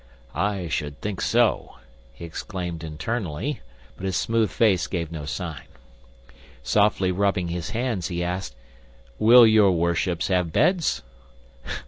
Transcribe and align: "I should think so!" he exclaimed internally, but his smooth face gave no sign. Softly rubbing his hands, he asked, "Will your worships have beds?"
"I 0.33 0.67
should 0.67 0.99
think 0.99 1.21
so!" 1.21 1.75
he 2.11 2.25
exclaimed 2.25 2.83
internally, 2.83 3.61
but 3.95 4.03
his 4.07 4.17
smooth 4.17 4.49
face 4.49 4.87
gave 4.87 5.11
no 5.11 5.25
sign. 5.25 5.67
Softly 6.63 7.11
rubbing 7.11 7.49
his 7.49 7.69
hands, 7.69 8.07
he 8.07 8.23
asked, 8.23 8.55
"Will 9.19 9.45
your 9.45 9.71
worships 9.73 10.29
have 10.29 10.51
beds?" 10.51 11.03